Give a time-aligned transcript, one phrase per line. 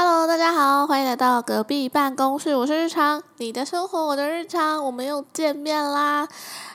[0.00, 6.28] Hello，大家好，欢迎来到隔壁办公室，我是日常，你的生活我的日常，我们又见面啦。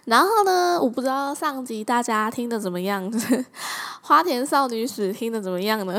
[0.04, 3.10] 然后呢，我不知道上集大家听的怎么样，
[4.04, 5.97] 花田少女史听的怎么样呢？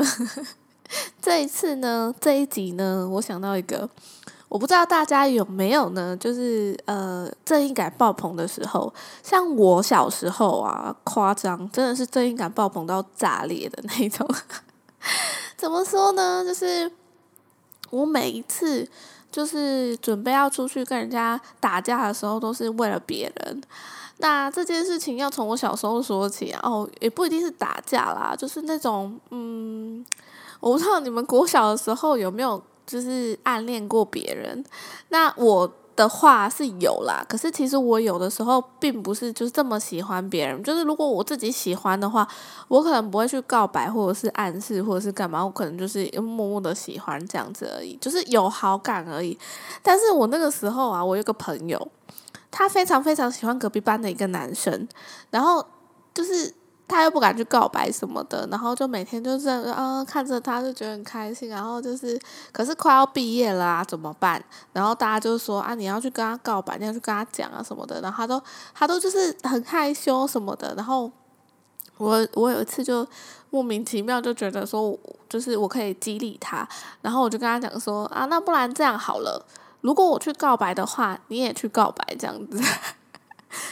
[1.19, 3.89] 这一次呢，这一集呢，我想到一个，
[4.47, 14.29] 我不知道大家有没有呢，就是呃，正义感爆棚的时候，像我小时候啊，夸张，真的是正义感爆棚到炸裂的那种。
[15.57, 16.45] 怎么说呢？
[16.45, 16.91] 就是
[17.89, 18.87] 我每一次
[19.31, 23.61] 就是准备要出去跟人家打架的时候，都是为了别人。
[24.17, 30.05] 那这件事情要从我小时候说起啊，哦，也不一定是打架啦，就是那种嗯，
[30.59, 34.63] 我不知道你们国小的时候有没有就是暗恋过别人。
[35.09, 35.71] 那我。
[35.95, 42.27] 的话是有啦，可是其实我有的时候并不是就是这么喜欢别人，就是如果我自己喜欢的话，
[42.67, 49.37] 我可能不会去告白或者是暗示或者是干嘛，我可能就是默默的喜欢这样子而已，就是有好感而已。
[49.81, 51.87] 但是我那个时候啊，我有个朋友，
[52.51, 54.87] 他非常非常喜欢隔壁班的一个男生，
[55.29, 55.65] 然后
[56.13, 56.53] 就是。
[56.87, 62.19] 他又不敢去告白什么的，然后就每天就是啊看着他就觉得很开心，然后就是
[62.51, 64.43] 可是快要毕业了啊怎么办？
[64.71, 68.41] 然后大家就说啊你要去跟他告白，你要去跟他讲啊什么的，然后他都
[68.73, 71.11] 他都就是很害羞什么的，然后
[71.97, 73.07] 我我有一次就
[73.49, 76.67] 莫名其妙就觉得说就是我可以激励他，
[77.01, 79.43] 然后我就跟他讲说啊那不然这样好了，
[79.81, 82.61] 如果我去告白的话，你也去告白这样子。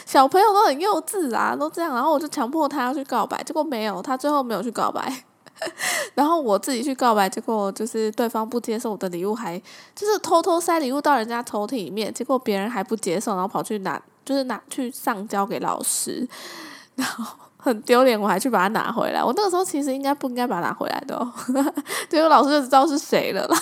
[0.06, 5.24] 小朋友都很幼稚啊，都这样，然后我就强迫他要去告白，结果没有，他最后没有去告白，
[6.14, 9.60] 然后我自己去告白，结果就是对方不接受我的礼物，还
[9.94, 16.26] 就是偷偷塞礼物到人家抽屉里面，结果别人还不接受，然后跑去拿，就是拿去上交给老师，
[16.96, 17.24] 然后
[17.56, 19.22] 很丢脸，我还去把它拿回来。
[19.22, 21.32] 我那个时候其实应该不应该把它拿回来的哦，
[22.08, 23.58] 结果老师就知道是谁了啦。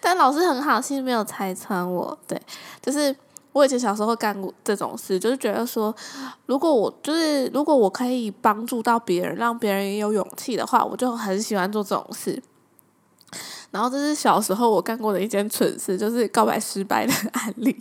[0.00, 2.40] 但老师很好，心没有拆穿我，对，
[2.80, 3.14] 就是。
[3.52, 5.92] 我以前小时候干过这种事，就是觉得说，
[6.46, 12.40] 如果我就是如果我可以帮助到别人，让别人也有勇气的话，我就很喜欢做这种事。
[13.72, 17.76] 然后这是小时候我干过的一件蠢事，就是告白失败的案例。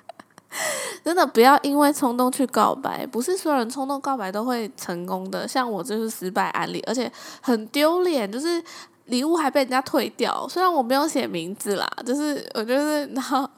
[1.02, 5.48] 真的不要因为冲动去告白，不是所有人冲动告白都会成功的。
[5.48, 7.10] 像我就是失败案例，而且
[7.40, 8.62] 很丢脸，就是
[9.06, 10.46] 礼物还被人家退掉。
[10.48, 13.48] 虽然我没有写名字啦，就是我就是然后。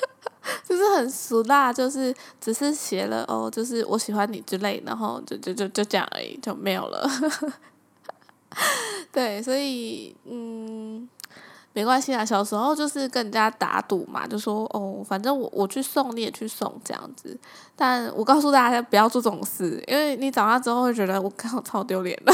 [0.68, 7.08] 就是很俗辣，就是只是写了哦，就是我喜欢你之类，然后就就就就这样而已，就没有了。
[9.12, 11.08] 对，所以嗯，
[11.72, 12.24] 没关系啊。
[12.24, 17.38] 小时候就是跟人家打赌嘛，就说哦，反正我我去送你也去送这样子。
[17.74, 22.32] 但我告诉大家不要做这种事，因为你长大之后会觉得我靠超丢脸的。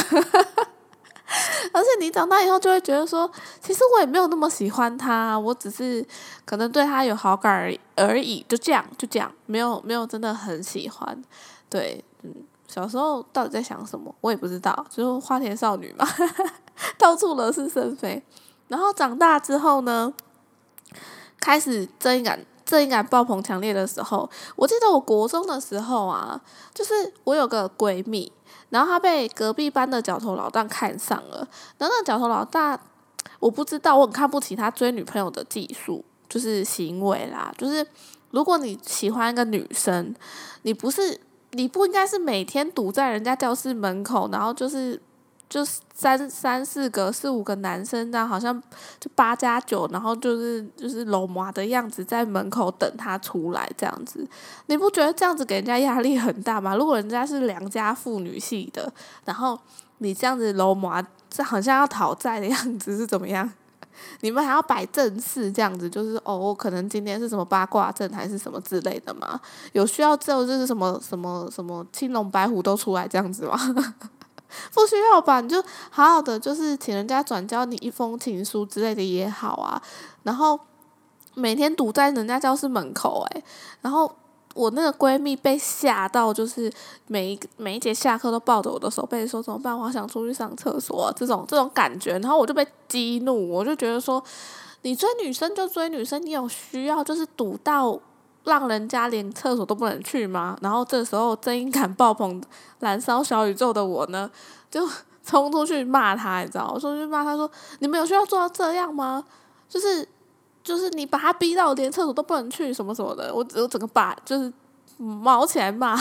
[1.72, 6.04] 而且你长大以后就会觉得说，其实我也没有那么喜欢他，我只是
[6.44, 11.22] 可能对他有好感而已而已，就这样就这样，没有没有真的很喜欢。
[11.70, 12.34] 对，嗯，
[12.68, 16.06] 小时候到底在想什么，我也不知道，就是花田少女嘛，
[16.98, 18.22] 到处惹是生非。
[18.68, 20.12] 然后长大之后呢，
[21.40, 22.38] 开始正义感
[22.72, 26.40] 正义感爆棚强烈的时候，我记得我国中的时候啊，
[26.72, 28.32] 就是我有个闺蜜。
[28.70, 31.46] 然后她被隔壁班的角头老大看上了，
[31.76, 32.80] 然后那角头老大，
[33.40, 37.86] 我不知道，我很看不起他追女朋友的技术，就是行为啦，就是
[38.30, 40.14] 如果你喜欢一个女生，
[40.62, 44.98] 你不是你不应该是每天堵在人家教室门口，然后就是。
[45.52, 48.58] 就三三四个四五个男生这样，好像
[48.98, 54.26] 就八加九，然后就是就是搂麻的样子，在门口等他出来这样子，
[54.68, 56.74] 你不觉得这样子给人家压力很大吗？
[56.74, 58.90] 如果人家是良家妇女系的，
[59.26, 59.58] 然后
[59.98, 63.52] 你这样子搂麻，这好像要讨债的样子是怎么样？
[64.22, 69.38] 你们还要摆正事这样子，就是哦，可能今天是什么八卦阵还是什么之类的吗？
[69.72, 73.58] 有需要之后就是什么什么什么青龙白虎都出来这样子吗？
[74.72, 75.40] 不需要吧？
[75.40, 79.80] 你就好好的，就是请人家转交你一封情书之类的也好啊。
[80.22, 80.58] 然后
[81.34, 83.44] 每天堵在人家教室门口，诶，
[83.80, 84.10] 然后
[84.54, 86.72] 我那个闺蜜被吓到，就是
[87.06, 89.76] 每一每一节下课都抱着我的手背说怎么办？
[89.78, 92.18] 我想出去上厕所，这种这种感觉。
[92.18, 94.22] 然后我就被激怒，我就觉得说，
[94.82, 97.98] 你追女生就追女生，你有需要就是堵到。
[98.44, 100.56] 让人家连厕所都不能去吗？
[100.60, 102.42] 然后这时候正义感爆棚、
[102.80, 104.30] 燃烧小宇宙的我呢，
[104.70, 104.88] 就
[105.24, 106.70] 冲出去骂他，你知道？
[106.74, 107.48] 我说去骂他说
[107.78, 109.24] ：“你们有需要做到这样吗？
[109.68, 110.06] 就是
[110.64, 114.52] 就是你把他逼到连厕所都不能去，什么什么的。”我我整个把就是
[114.96, 115.96] 毛起来骂，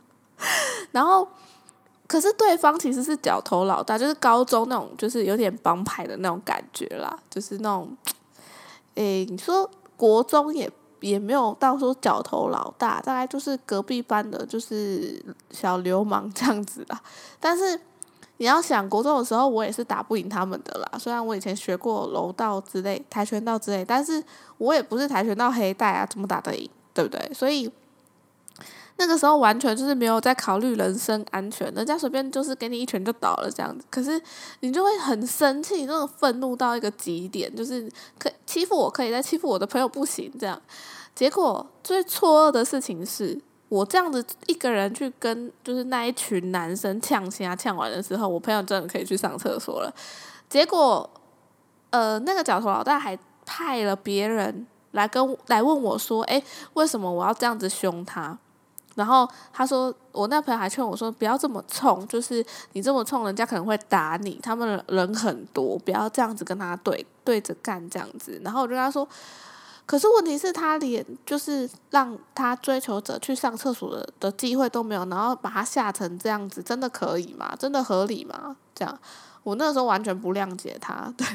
[0.92, 1.28] 然后
[2.06, 7.96] 可是对方其实是角头老大，就是高中那种，就是有点帮派的那种感觉啦，就是那种，
[8.94, 10.70] 诶，你说国中也
[11.00, 17.00] 也没有到说脚头老大，大概就是隔壁班的，就是小流氓这样子啦。
[17.38, 17.80] 但是
[18.38, 20.98] 你要想国中的时候，我也是打不赢他们的啦。
[20.98, 24.22] 虽然我以前学过柔道之类、跆拳道之类，但是
[24.58, 26.68] 我也不是跆拳道黑带啊，怎么打得赢？
[26.92, 27.30] 对不对？
[27.34, 27.70] 所以。
[28.98, 34.20] 那个时候完全就是没有在考虑人身安全，人家随便就是给你一拳就倒了这样子，可是
[34.60, 40.60] 你就会很生气，那种愤怒到一个极点，就是可欺负我可以，但欺负我的朋友不行这样。
[41.14, 43.38] 结果最错愕的事情是
[43.68, 49.94] 我这样子一个人去跟就是那一群男生呛虾呛完的时候，我朋友真的可以去上厕所了。
[50.48, 51.08] 结果
[51.90, 56.42] 呃，那个角头老大还派了别人来跟来问我说：“诶，
[56.74, 58.38] 为什么我要这样子凶他？”
[58.96, 64.40] 然后他说，我那朋友还劝我说，不要这么冲，就是你这么冲，人家可能会打你。
[64.42, 68.40] 他们人很多，不要这样子跟他对对着干这样子。
[68.42, 69.06] 然后我就跟他说，
[69.86, 77.54] 可是问题是，他连就是让他追求者去上厕所的的机会都没有，然后把他吓成这样子，真的可以吗？
[77.58, 78.56] 真的合理吗？
[78.74, 78.98] 这样，
[79.42, 81.26] 我那时候完全不谅解他， 对。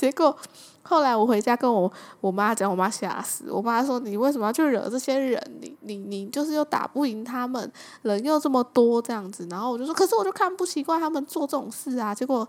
[0.00, 0.34] 结果
[0.80, 1.92] 后来我回家跟我
[2.22, 3.52] 我妈讲，我妈吓死。
[3.52, 5.38] 我妈说：“你为什么要去惹这些人？
[5.60, 7.70] 你你你就是又打不赢他们，
[8.00, 12.48] 人又这么多这样子。”然后我就说：“可是我就看不习惯他们做这种事啊。”结果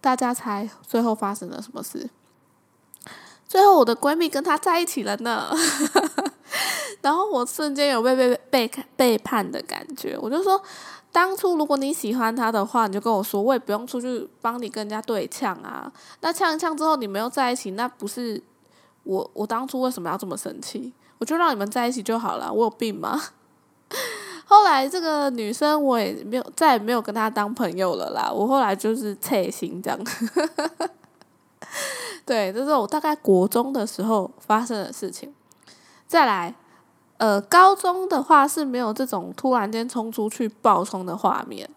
[0.00, 2.10] 大家猜最后发生了什么事？
[3.46, 5.48] 最后我的闺蜜跟他在一起了呢。
[7.00, 10.60] 然后我瞬间有被被被背叛的感觉，我就说。
[11.10, 15.90] 当初如果你喜欢他的话，你就跟我说，我也不用出去帮你跟人家对呛啊。
[16.20, 18.40] 那呛一呛之后，你们又在一起，那不是
[19.04, 20.92] 我我当初为什么要这么生气？
[21.16, 23.18] 我就让你们在一起就好了，我有病吗？
[24.44, 28.30] 后来这个女生我也没有再也没有跟她当朋友了啦。
[28.30, 29.98] 我后来就是切心这样。
[32.26, 35.34] 对，这是我大概国中的时候发生的事情。
[36.06, 36.54] 再来。
[37.18, 41.68] 呃，高中的话是没有这种突然间冲出去爆冲的画面，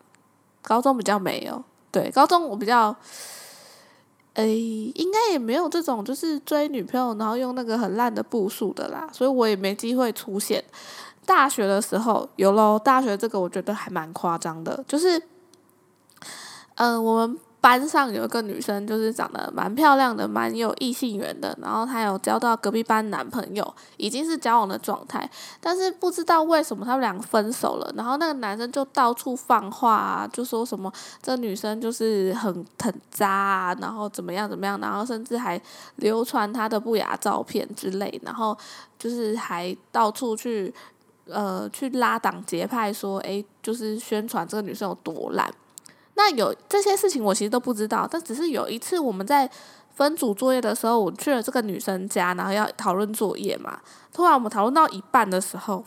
[0.61, 1.63] 高中比较没有。
[1.91, 2.95] 对，高中我比较，
[4.35, 10.63] 诶，应该也没有这种就是追女朋友然后用那个很烂的步数的啦，所以我也没机会出现。
[11.25, 15.21] 大学的时候有喽，大学这个我觉得还蛮夸张的，就是，
[16.75, 17.37] 嗯，我们。
[17.61, 21.55] 班上有一个女生，就是长得蛮漂亮的，蛮有异性缘的。
[21.61, 25.29] 然后她有交到隔壁班男朋友，已经是交往的状态。
[25.59, 27.93] 但是不知道为什么他们两个分手了。
[27.95, 30.91] 然后那个男生就到处放话啊，就说什么
[31.21, 35.61] 这女生就是很很渣啊，然后怎么样怎么样，然后甚至还
[35.97, 38.19] 流传她的不雅照片之类。
[38.25, 38.57] 然后
[38.97, 40.73] 就是还到处去
[41.27, 45.47] 呃去拉党结派，说诶，就是宣传这个女生有多烂。
[46.15, 49.49] 那有这些事情我其实都不知道，但只是有一次我们在
[49.95, 53.79] 分组作业的时候，我去了这个女生家，然后要讨论作业嘛。
[54.13, 55.83] 突然我们讨论到一半的时候，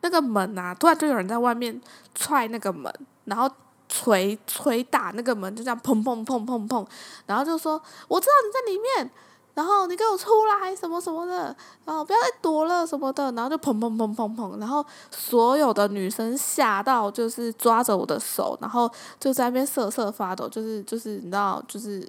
[0.00, 1.80] 那个门啊，突然就有人在外面
[2.14, 2.92] 踹那个门，
[3.24, 3.48] 然后
[3.88, 6.86] 捶捶打那个门，就这样砰砰砰砰砰，
[7.26, 9.10] 然后就说：“我知道你在里面。”
[9.56, 11.56] 然后你给我出来什么什么的，
[11.86, 22.06] 然后不要再躲了什么的，然后就砰砰砰砰砰，然后所有的女生吓到，就是抓着我的手，然后就在那边瑟瑟发抖，就是就是你知道，就是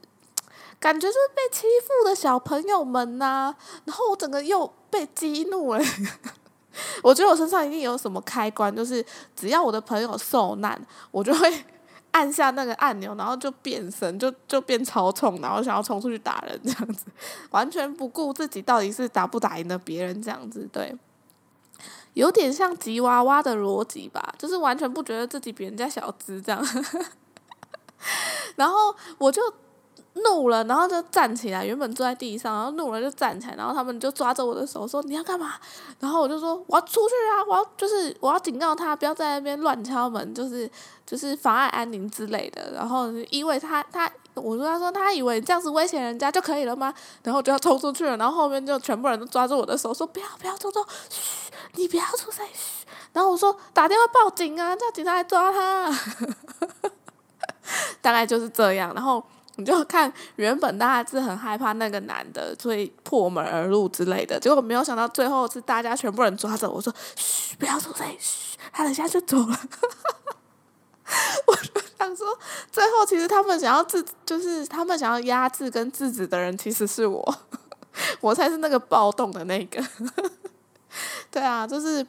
[0.77, 3.56] 感觉就是被欺负的小朋友们呐。
[3.86, 5.82] 然后我整个又被激怒了，
[7.01, 10.77] 我觉得我身上一定有什么开关，就是只要我的朋友受难，
[11.12, 11.66] 我就会。
[12.18, 17.06] 按下那个按钮，然后就变身，就就变超冲，然后想要冲出去打人这样子，
[17.52, 20.96] 完全不顾自己到底是打不打赢的别人这样子，对，
[22.14, 26.66] 有点像吉娃娃的逻辑吧，就是完全不觉得自己比人家小资这样，
[28.58, 29.42] 然后我就。
[30.24, 31.66] 怒了，然后就站起来。
[31.66, 33.56] 原本坐在地上，然后怒了就站起来。
[33.56, 35.54] 然后他们就抓着我的手说：“你要干嘛？”
[36.00, 37.44] 然后我就说：“我要出去啊！
[37.48, 40.70] 我要就是我要警告他，不要在那边乱敲门，就是
[41.06, 46.94] 就是妨碍安宁之类的。”然后因为他他我说他说他以为这样子威胁人家就可以了吗？
[47.24, 48.16] 然后就要冲出去了。
[48.18, 55.92] 然后后面就全部人都抓住我的手说：“不要不要冲冲，嘘，你不要出声，嘘。”然后我说：“打电话报警啊，叫警察来抓他。
[58.02, 58.94] ”大概就是这样。
[58.94, 59.24] 然后。
[59.58, 69.60] 你就看原本大家是很害怕那个男的所以破门而入之类的，结果没有想到最后是大家全部人抓着我说：“嘘，不要出声，嘘。”他等下就走了。
[71.48, 72.28] 我就想说，
[72.72, 77.36] 最后其实他们想要制，就是他们想要压制跟制止的人其实是我，
[78.22, 79.84] 我才是那个暴动的那个。
[81.32, 82.06] 对啊，就是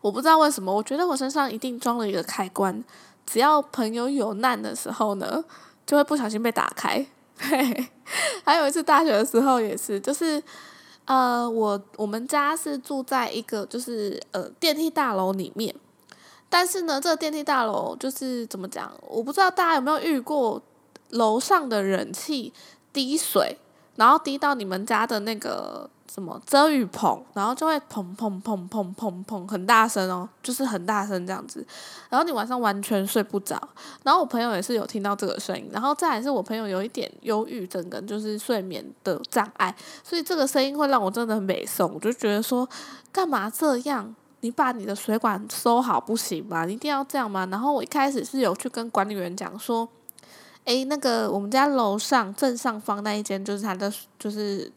[0.00, 2.84] 我不知道为什么，我觉得我身上一定装了一个开关。
[3.24, 5.44] 只要朋友有难的时候呢，
[5.86, 7.06] 就会不小心被打开。
[7.38, 7.88] 嘿
[8.44, 10.42] 还有一次大学的时候也是，就是
[11.04, 15.74] 呃，我我们家是住在一个就是呃电梯大楼里面，
[16.48, 20.60] 但是呢，这个电梯大楼就是怎么讲，我不知道大家有没有遇过
[21.10, 22.52] 楼上的人气
[22.92, 23.58] 滴水，
[23.94, 25.88] 然后滴到你们家的那个。
[26.12, 31.66] 什么遮雨棚，然后就会砰砰砰砰砰砰很大声哦，就是很大声这样子，
[32.08, 33.60] 然后你晚上完全睡不着。
[34.02, 41.92] 然后我朋友也是有听到这个声音，然后再来是我朋友有一点忧郁症跟就是睡眠的障碍，所以这个声音会让我真的很美送。
[41.92, 42.68] 我就觉得说，
[43.12, 44.14] 干嘛这样？
[44.40, 46.64] 你把你的水管收好不行吗？
[46.66, 47.46] 你一定要这样吗？
[47.50, 49.88] 然后我一开始是有去跟管理员讲说，
[50.64, 54.72] 诶，那个我们家楼上正上方那一间就是他的就是。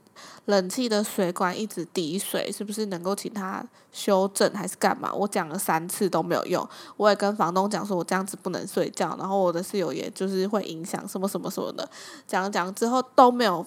[0.45, 5.13] 冷气的水管一直滴水，是不是能够请他修正还是干嘛？
[5.13, 11.89] 我讲了三次都没有用，我也跟房东讲说，我这样子不能睡觉，然后我的室友也就是会影响什么什么什么的，
[12.27, 13.65] 讲讲之后都没有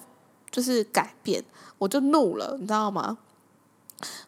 [0.51, 1.45] 就是改变，
[1.79, 3.19] 我就怒了，你知道吗？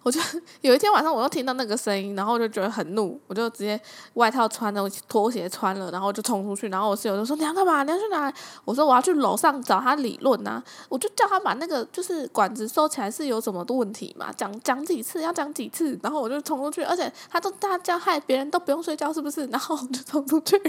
[0.03, 0.21] 我就
[0.63, 3.81] 有一天晚上，我又听到那个声音，然后我就觉得很怒，我就直接
[4.15, 6.69] 外套穿了，拖鞋穿了，然后就冲出去。
[6.69, 7.83] 然后我室友就说：“你要干嘛？
[7.83, 8.33] 你要去哪？”
[8.65, 14.33] 我说：“我要去楼上找他理论呐。”我就叫他把那个就是管子收起来是有什么的问题嘛？
[14.37, 19.47] 讲讲几次要讲几次，然后我就冲出去，而且他都大叫害别人都不用睡觉，是不是？
[19.47, 20.61] 然后我就冲出去。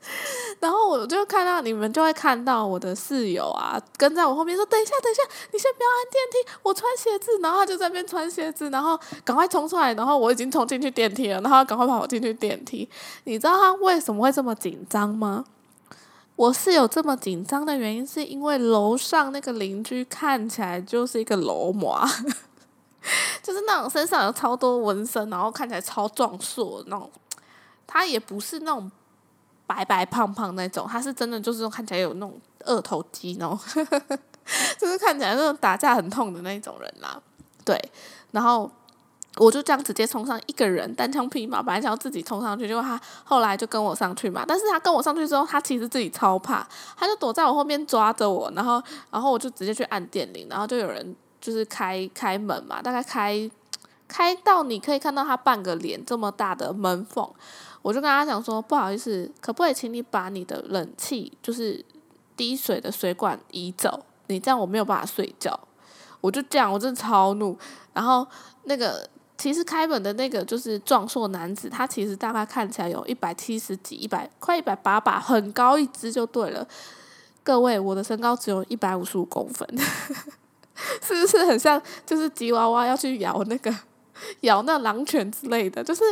[0.60, 5.22] 然后我就看到你们就会看到我的室友啊，跟在我后面说：“等一下，等一下，
[5.52, 9.92] 你先不要按电梯，我穿鞋子。”然后他就在那边穿鞋子，然后赶快冲出来。
[9.94, 12.88] 然后我已经冲进去电梯了，然后赶快跑进去电梯。
[13.24, 15.44] 你知道他为什么会这么紧张吗？
[16.36, 21.98] 我室友这么紧张的原因是因为楼上那个邻居看起来就是一个楼模，
[23.42, 27.10] 就是那种身上有超多纹身，然后看起来超壮硕那种。
[27.86, 28.90] 他也不是那种。
[29.66, 33.58] 白白胖胖那种，他是真的就是看起来有那种二头肌，然后
[34.78, 37.20] 就是看起来那种打架很痛的那种人啦。
[37.64, 37.76] 对，
[38.30, 38.70] 然后
[39.38, 44.44] 我就这样直接冲上一个人单枪匹马，本来想要自己冲上去，结果他后来就跟我上去嘛。
[44.46, 46.64] 但是他跟我上去之后，他其实自己超怕，
[46.96, 48.80] 他就躲在我后面抓着我，然后
[49.10, 53.50] 然后我就直接去按电铃，然后就有人就是开开门嘛，大概开
[54.06, 57.28] 开到你可以看到他半个脸这么大的门缝。
[57.86, 61.84] 我就跟他讲说，不好意思，可不可以请你把你的冷气就是
[62.36, 64.04] 滴水的水管移走？
[64.26, 65.56] 你这样我没有办法睡觉。
[66.20, 67.56] 我就这样，我真的超怒。
[67.92, 68.26] 然后
[68.64, 76.66] 那个其实开门的那个就是壮硕男子，他其实大概看起来有一百七十几、一百快一百八吧，很高一只就对了。
[77.44, 79.64] 各位，我的身高只有一百五十五公分，
[81.00, 83.72] 是不是很像就是吉娃娃要去咬那个
[84.42, 85.84] 咬那狼犬之类的？
[85.84, 86.02] 就是。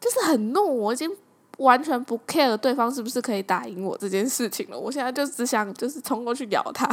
[0.00, 1.10] 就是很怒，我已经
[1.58, 4.78] 完全不 care 对方是不是可以打赢我这件事情了。
[4.78, 6.88] 我现在就只想就是冲过去咬他。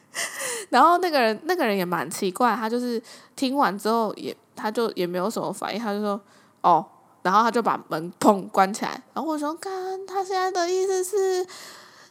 [0.70, 3.02] 然后那个人那个人也蛮奇怪，他就是
[3.36, 6.20] 听完之后也他就也没有什么反应，他就说
[6.62, 6.84] 哦，
[7.22, 9.02] 然后他就把门砰关起来。
[9.14, 9.72] 然后我说，看
[10.06, 11.46] 他现在的意思是。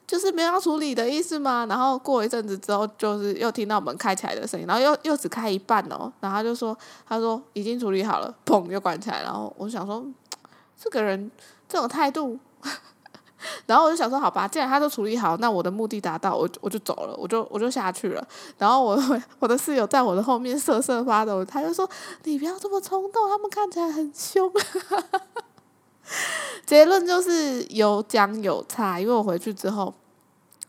[0.07, 1.65] 就是没有要处理的意思吗？
[1.69, 10.05] 然后过一阵子之后，就是又听到门开起来的声音，然后又又只开一半哦，然后他就说，他说已经处理好了，砰又关起来，然后我想说，
[10.81, 11.29] 这个人
[11.69, 12.39] 这种态度，
[13.67, 18.27] 然后我就想说，好吧，既然他都处理好，那我的目的达到，我我就走了，我就我就下去了。
[18.57, 19.00] 然后我
[19.38, 21.88] 我的室友在我的后面瑟瑟发抖，他就说，
[22.23, 24.51] 你不要这么冲动，他们看起来很凶。
[26.65, 29.93] 结论就是有讲有差，因为我回去之后。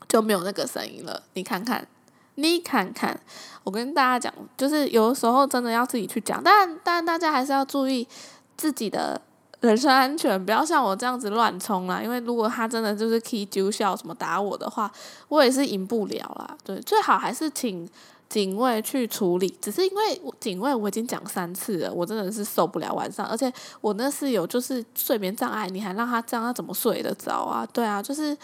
[0.08, 1.22] 就没有那个声音了。
[1.32, 1.88] 你看看，
[2.34, 3.18] 你看看，
[3.64, 8.06] 我跟大家讲，就是有的时候真的要自己去讲，但但大家还是要注意
[8.54, 9.18] 自己的
[9.62, 12.02] 人身安全，不要像我这样子乱冲啦。
[12.02, 14.90] 因为如果他真的就是 key 揪笑什么打我的话，
[15.28, 16.56] 我也是赢不了啦。
[16.62, 17.88] 对，最好还是请
[18.28, 19.48] 警卫去处理。
[19.60, 27.66] 只是因为警卫我已经讲三次了，我真的是受不了晚上，而且我那室友就是睡眠障碍，你还让他这样，他怎么睡得着啊？
[27.72, 28.36] 对啊，就是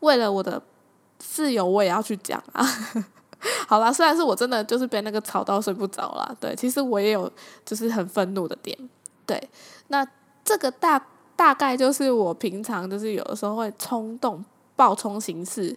[0.00, 0.60] 为了我的。
[1.26, 2.62] 室友我也要去讲啊，
[3.66, 7.30] 好啦，虽然是我真的就是被那个吵到睡不着啦，对，其实我也有
[7.64, 8.76] 就是很愤怒的点，
[9.24, 9.40] 对，
[9.88, 10.06] 那
[10.44, 14.44] 这个大大概就是我平常就是有的时候会冲动
[14.76, 15.76] 暴冲行事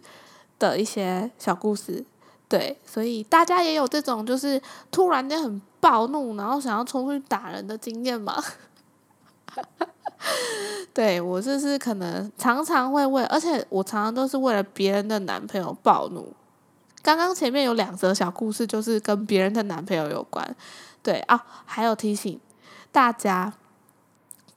[0.60, 2.04] 的一些小故事，
[2.50, 8.44] 对，所以大家也有这种就是突然间很暴怒，然后想要冲出去打人的经验吗？
[10.94, 16.34] 对我就是可能常常会为，而且我常常都是为了别人的男朋友暴怒。
[17.04, 20.56] 刚刚前面有两则小故事，就是跟别人的男朋友有关。
[21.02, 22.40] 对啊，还有提醒
[22.92, 23.54] 大家，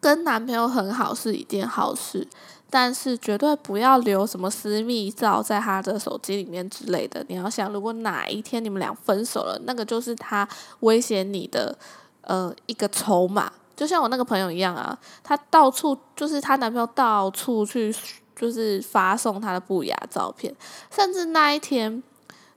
[0.00, 2.26] 跟男朋友很好是一件好事，
[2.70, 7.24] 但是绝对不要留什么私密照在他的手机里面之类的。
[7.28, 10.48] 你要想，如果哪一天你们俩分手了，那个就是他
[10.80, 11.76] 威胁你的
[12.22, 13.52] 呃一个筹码。
[13.76, 17.94] 就像我那个朋友一样啊，她到处就是她男朋友到处去
[18.36, 20.54] 就是发送她的不雅照片，
[20.90, 22.02] 甚至那一天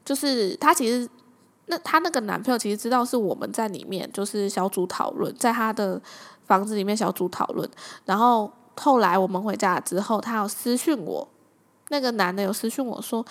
[0.04, 1.08] 就是她其实
[1.68, 6.02] 那她那个男朋友其实知道是我们在里面就是小组讨论，在他的
[6.46, 7.70] 房子里面小组讨论，
[8.06, 11.28] 然后后来我们回家之后，他有私讯我。
[11.90, 13.24] 那个男的有私讯我说：“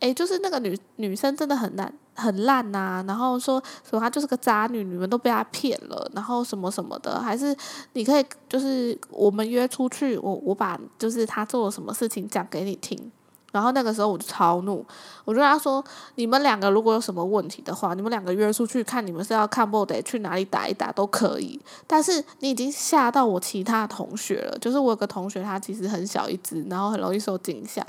[0.00, 7.54] 诶，就是那个女女生真的很烂很烂呐，然后说说她就是个渣女，你们都被她骗了，然后什么什么的，还是
[7.92, 13.10] 你可以就是我们约出去，我我把就是他做了什么事情讲给你听。”
[13.56, 14.84] 然后那个时候我就超怒，
[15.24, 15.82] 我就跟他说
[16.16, 21.58] ：“你们两个如果有什么问题的话，你们两个约出去看，你们是要看不得去哪里打一打都可以。
[21.86, 27.80] 但是你已经吓到我其他同学了，就是我有个同学，他其实很小一只，然后很容易受惊吓，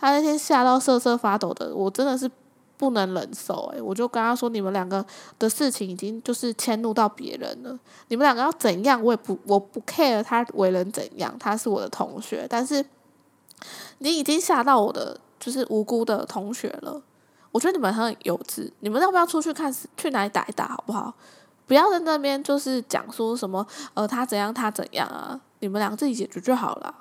[0.00, 2.30] 他那天吓到瑟瑟发抖的，我真的是
[2.78, 3.70] 不能忍受。
[3.74, 5.04] 诶，我就跟他说：你们两个
[5.38, 12.82] 的事情已经就是迁怒到别人了，你们两个要怎样，我也不我不 care 他为人怎样，他是我的同学，但是。”
[13.98, 17.00] 你已经吓到我的就是无辜的同学了，
[17.52, 21.12] 我觉得你们很幼稚，你们要不要出去看去哪里打一打好不好？
[21.66, 23.64] 不要在那边就是讲说什么
[23.94, 26.94] 呃他怎样他怎样啊，你们两个自己解决就好了。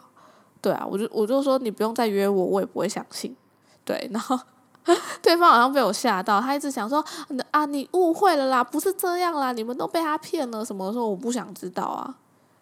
[0.62, 3.36] 对啊，我就我就说你不用再约我，我也不会相信。
[3.84, 4.40] 对，然后
[5.24, 7.04] 对方好像被我吓到，他一直想说
[7.52, 10.94] 啊你误会了啦，不是这样啦，你们都被他骗了什么？
[10.94, 12.16] 说我不想知道啊，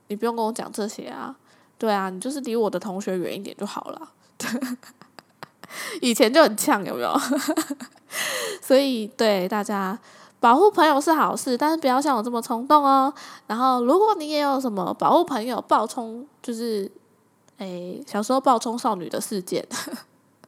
[0.08, 1.36] 你不用跟我讲这些啊。
[1.78, 4.10] 对啊，你就是离我的同学远一点就好了。
[6.02, 7.14] 以前就很呛，有没有？
[8.62, 9.98] 所以对大家
[10.40, 13.14] 保护朋友是好事，但是不要像我这么冲动哦。
[13.48, 16.90] 然后，如果你也有什么保护朋友暴冲，就是
[17.58, 19.68] 诶小时候暴冲少女的事件，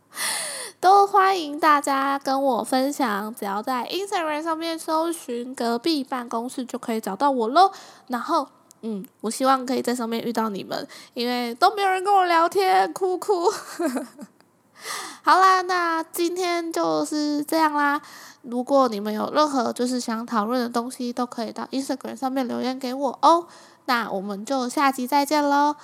[0.80, 3.34] 都欢迎大家跟我分享。
[3.36, 7.72] 只要在 Instagram 上面搜寻“隔壁办公室”就可以找到我喽。
[8.08, 8.48] 然后。
[8.82, 13.52] 嗯，我希望可以在上面遇到你们，因为都没有人跟我聊天，哭哭。
[15.22, 18.02] 好啦，那今天就是这样啦。
[18.42, 23.46] 如果你们有任何就是想讨论的东西，都可以到 Instagram 上面留言给我哦。
[23.86, 25.76] 那我们就下集再见喽。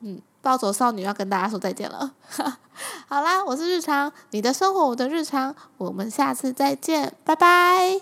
[0.00, 2.12] 嗯，暴走少女要跟大家说再见了。
[3.06, 8.00] 好啦，我是日常，你的生活我的日常，我们下次再见，拜拜。